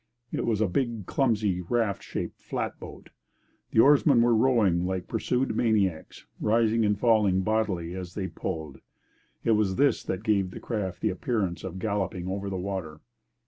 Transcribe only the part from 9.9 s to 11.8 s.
that gave the craft the appearance of